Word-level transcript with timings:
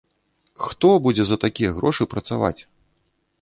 Хто 0.67 0.87
будзе 1.07 1.23
за 1.31 1.37
такія 1.45 1.69
грошы 1.77 2.09
працаваць? 2.15 2.57